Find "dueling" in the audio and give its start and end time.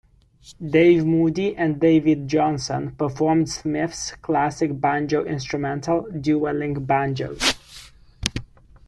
6.09-6.85